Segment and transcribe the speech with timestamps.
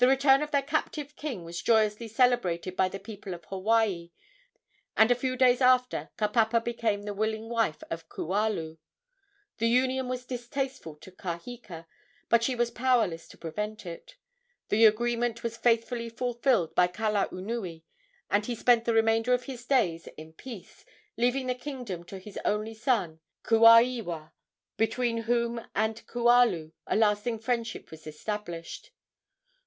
[0.00, 4.12] The return of their captive king was joyously celebrated by the people of Hawaii,
[4.96, 8.78] and a few days after Kapapa became the willing wife of Kualu.
[9.56, 11.88] The union was distasteful to Kaheka,
[12.28, 14.14] but she was powerless to prevent it.
[14.68, 17.82] The agreement was faithfully fulfilled by Kalaunui,
[18.30, 20.84] and he spent the remainder of his days in peace,
[21.16, 24.30] leaving the kingdom to his only son, Kuaiwa,
[24.76, 28.92] between whom and Kualu a lasting friendship was established.